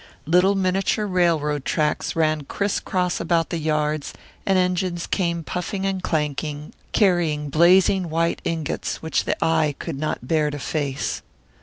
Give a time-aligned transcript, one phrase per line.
[0.25, 4.13] Little miniature railroad tracks ran crisscross about the yards,
[4.47, 10.27] and engines came puffing and clanking, carrying blazing white ingots which the eye could not
[10.27, 11.21] bear to face.